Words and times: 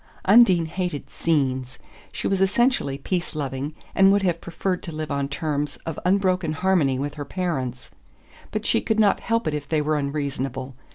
Undine 0.25 0.65
hated 0.65 1.07
"scenes": 1.11 1.77
she 2.11 2.27
was 2.27 2.41
essentially 2.41 2.97
peace 2.97 3.35
loving, 3.35 3.75
and 3.93 4.11
would 4.11 4.23
have 4.23 4.41
preferred 4.41 4.81
to 4.81 4.91
live 4.91 5.11
on 5.11 5.27
terms 5.27 5.77
of 5.85 5.99
unbroken 6.03 6.53
harmony 6.53 6.97
with 6.97 7.13
her 7.13 7.23
parents. 7.23 7.91
But 8.49 8.65
she 8.65 8.81
could 8.81 8.99
not 8.99 9.19
help 9.19 9.47
it 9.47 9.53
if 9.53 9.69
they 9.69 9.79
were 9.79 9.97
unreasonable. 9.99 10.73